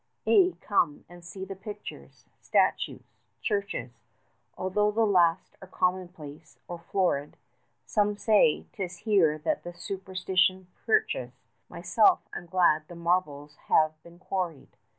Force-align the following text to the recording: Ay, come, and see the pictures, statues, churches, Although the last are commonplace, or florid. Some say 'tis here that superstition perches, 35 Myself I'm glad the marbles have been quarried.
Ay, 0.25 0.55
come, 0.61 1.05
and 1.07 1.23
see 1.23 1.45
the 1.45 1.55
pictures, 1.55 2.25
statues, 2.39 3.03
churches, 3.39 3.91
Although 4.57 4.89
the 4.89 5.05
last 5.05 5.55
are 5.61 5.67
commonplace, 5.67 6.57
or 6.67 6.79
florid. 6.79 7.37
Some 7.85 8.17
say 8.17 8.65
'tis 8.73 9.01
here 9.05 9.37
that 9.37 9.61
superstition 9.77 10.65
perches, 10.87 11.33
35 11.67 11.69
Myself 11.69 12.19
I'm 12.33 12.47
glad 12.47 12.87
the 12.87 12.95
marbles 12.95 13.57
have 13.67 14.01
been 14.01 14.17
quarried. 14.17 14.75